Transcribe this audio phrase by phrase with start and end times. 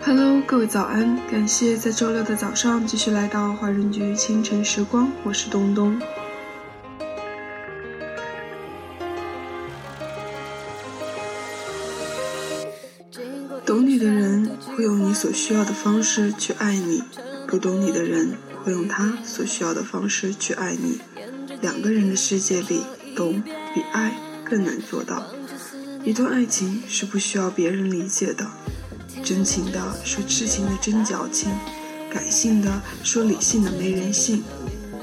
[0.00, 1.18] Hello，各位早安！
[1.30, 6.00] 感谢在周六的早上继续来到华人局清晨时光，我是东东。
[13.66, 17.02] 懂你的人会用你所需要的方式去爱你，
[17.46, 18.32] 不懂你的人
[18.64, 21.00] 会用他所需要的方式去爱你。
[21.60, 22.82] 两个人的世界里，
[23.14, 23.42] 懂
[23.74, 25.26] 比爱更难做到。
[26.04, 28.46] 一段爱情是不需要别人理解的。
[29.24, 31.50] 真情的说痴情的真矫情，
[32.10, 34.42] 感性的说理性的没人性，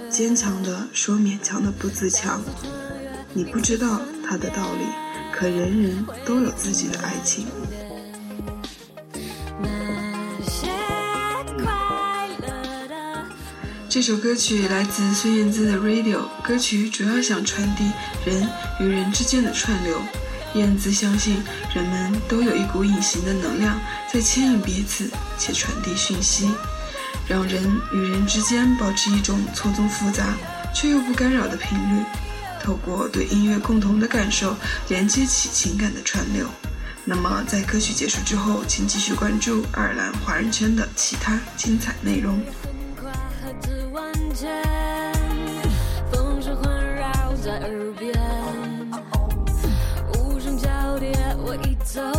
[0.09, 2.41] 坚强的说勉强的不自强。
[3.33, 4.85] 你不知道他的道理，
[5.31, 7.45] 可人人都有自己的爱情。
[13.89, 17.91] 这首歌曲来自孙燕姿的《Radio》，歌曲主要想传递
[18.25, 18.47] 人
[18.81, 19.99] 与人之间的串流。
[20.55, 21.37] 燕姿相信，
[21.73, 23.79] 人们都有一股隐形的能量
[24.11, 26.49] 在牵引彼此，且传递讯息，
[27.27, 30.35] 让人与人之间保持一种错综复杂
[30.73, 32.03] 却又不干扰的频率。
[32.63, 34.55] 透过对音乐共同的感受，
[34.87, 36.47] 连接起情感的串流。
[37.03, 42.41] 那么，在歌曲结束之后，请继续关注爱尔兰华人圈的其他精彩内容。
[46.11, 48.14] 风声环绕在耳边，
[51.63, 52.14] 一，走。